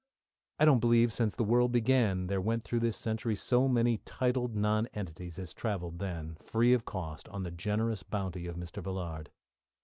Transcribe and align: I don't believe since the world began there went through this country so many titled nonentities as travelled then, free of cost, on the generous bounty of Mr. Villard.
I 0.57 0.65
don't 0.65 0.79
believe 0.79 1.13
since 1.13 1.35
the 1.35 1.43
world 1.43 1.71
began 1.71 2.25
there 2.25 2.41
went 2.41 2.63
through 2.63 2.79
this 2.79 3.03
country 3.03 3.35
so 3.35 3.67
many 3.67 3.99
titled 3.99 4.55
nonentities 4.55 5.37
as 5.37 5.53
travelled 5.53 5.99
then, 5.99 6.33
free 6.39 6.73
of 6.73 6.85
cost, 6.85 7.29
on 7.29 7.43
the 7.43 7.51
generous 7.51 8.01
bounty 8.01 8.47
of 8.47 8.55
Mr. 8.55 8.81
Villard. 8.83 9.29